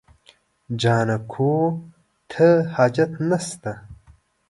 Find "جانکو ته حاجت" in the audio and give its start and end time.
0.81-3.11